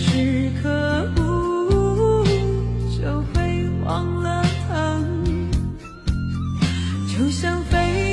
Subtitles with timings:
[0.00, 2.24] 时刻呜
[2.96, 5.50] 就会忘了疼。
[7.08, 8.07] 就像飞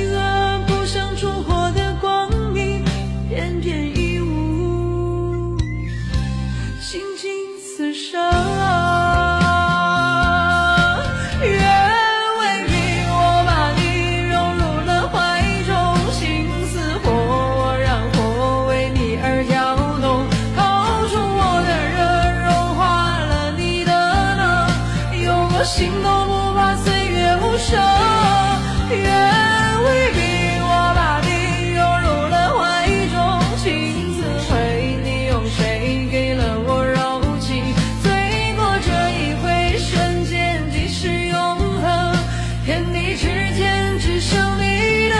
[43.18, 45.16] 时间只剩你的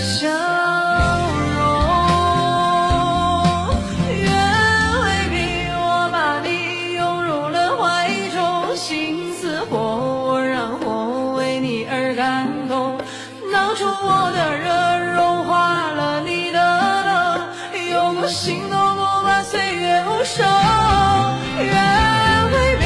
[0.00, 0.26] 笑
[1.54, 1.60] 容
[4.08, 4.24] 愿
[5.02, 5.36] 为你
[5.74, 12.96] 我把你拥入了怀中心似火我让我为你而感动
[13.52, 16.58] 当初我的热融化了你的
[17.04, 17.38] 冷
[17.92, 20.46] 有过心动不完岁月无声
[21.58, 22.85] 愿为你